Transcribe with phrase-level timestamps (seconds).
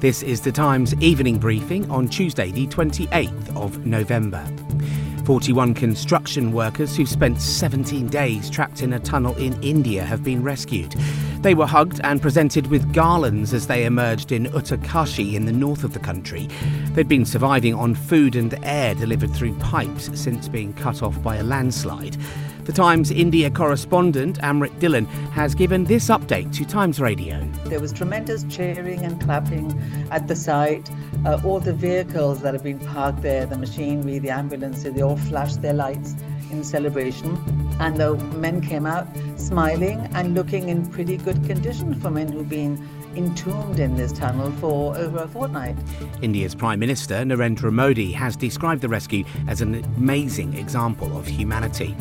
[0.00, 4.46] This is the Times evening briefing on Tuesday, the 28th of November.
[5.24, 10.44] 41 construction workers who spent 17 days trapped in a tunnel in India have been
[10.44, 10.92] rescued.
[11.40, 15.82] They were hugged and presented with garlands as they emerged in Uttarkashi in the north
[15.82, 16.48] of the country.
[16.92, 21.36] They'd been surviving on food and air delivered through pipes since being cut off by
[21.36, 22.16] a landslide.
[22.68, 27.40] The Times India correspondent Amrit Dhillon has given this update to Times Radio.
[27.64, 29.72] There was tremendous cheering and clapping
[30.10, 30.90] at the site.
[31.24, 35.16] Uh, all the vehicles that have been parked there, the machinery, the ambulances, they all
[35.16, 36.14] flashed their lights
[36.50, 37.38] in celebration.
[37.80, 42.50] And the men came out smiling and looking in pretty good condition for men who've
[42.50, 45.76] been entombed in this tunnel for over a fortnight.
[46.20, 51.96] India's Prime Minister Narendra Modi has described the rescue as an amazing example of humanity.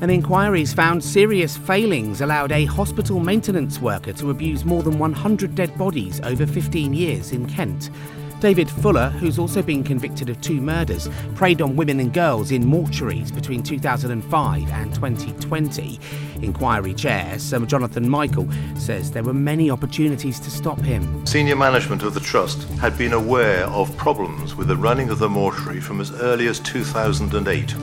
[0.00, 5.56] An inquiry's found serious failings allowed a hospital maintenance worker to abuse more than 100
[5.56, 7.90] dead bodies over 15 years in Kent.
[8.38, 12.62] David Fuller, who's also been convicted of two murders, preyed on women and girls in
[12.62, 15.98] mortuaries between 2005 and 2020.
[16.42, 21.26] Inquiry Chair Sir Jonathan Michael says there were many opportunities to stop him.
[21.26, 25.28] Senior management of the Trust had been aware of problems with the running of the
[25.28, 27.74] mortuary from as early as 2008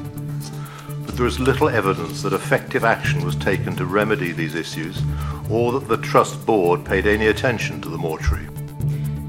[1.16, 5.02] there is little evidence that effective action was taken to remedy these issues
[5.50, 8.48] or that the Trust Board paid any attention to the mortuary.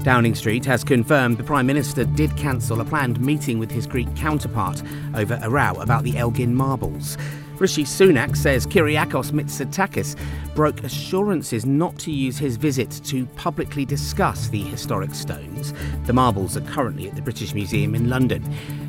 [0.03, 4.13] Downing Street has confirmed the Prime Minister did cancel a planned meeting with his Greek
[4.15, 4.81] counterpart
[5.15, 7.17] over a row about the Elgin marbles.
[7.59, 10.15] Rishi Sunak says Kyriakos Mitsotakis
[10.53, 15.73] broke assurances not to use his visit to publicly discuss the historic stones.
[16.05, 18.43] The marbles are currently at the British Museum in London.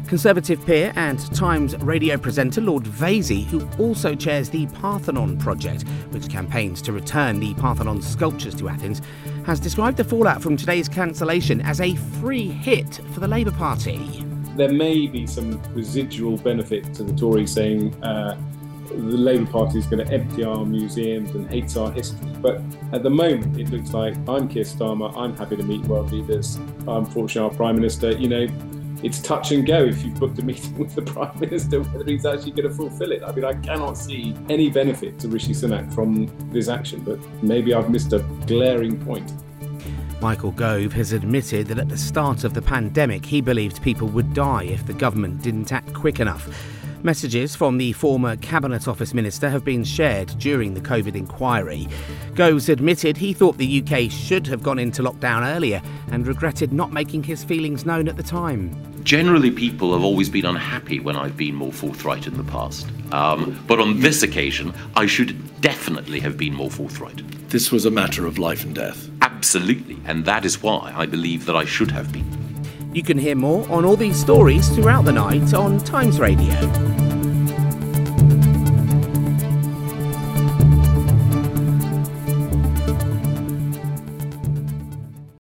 [0.07, 6.29] Conservative peer and Times radio presenter Lord Vaizey, who also chairs the Parthenon project, which
[6.29, 9.01] campaigns to return the Parthenon sculptures to Athens,
[9.47, 14.25] has described the fallout from today's cancellation as a free hit for the Labour Party.
[14.57, 18.37] There may be some residual benefit to the Tories saying, uh,
[18.89, 22.31] the Labour Party is going to empty our museums and hates our history.
[22.41, 22.63] But
[22.93, 25.17] at the moment, it looks like I'm Keir Starmer.
[25.17, 26.57] I'm happy to meet world leaders.
[26.87, 28.47] I'm Unfortunately, our Prime Minister, you know,
[29.03, 32.27] it's touch and go if you've booked a meeting with the Prime Minister whether he's
[32.27, 33.23] actually going to fulfil it.
[33.25, 37.75] I mean, I cannot see any benefit to Rishi Sunak from this action, but maybe
[37.75, 39.33] I've missed a glaring point.
[40.21, 44.35] Michael Gove has admitted that at the start of the pandemic, he believed people would
[44.35, 46.49] die if the government didn't act quick enough.
[47.05, 51.87] Messages from the former Cabinet Office Minister have been shared during the COVID inquiry.
[52.35, 56.93] Gove's admitted he thought the UK should have gone into lockdown earlier and regretted not
[56.93, 58.75] making his feelings known at the time.
[59.05, 62.89] Generally, people have always been unhappy when I've been more forthright in the past.
[63.13, 67.23] Um, but on this occasion, I should definitely have been more forthright.
[67.49, 69.09] This was a matter of life and death.
[69.23, 72.48] Absolutely, and that is why I believe that I should have been.
[72.93, 77.08] You can hear more on all these stories throughout the night on Times Radio.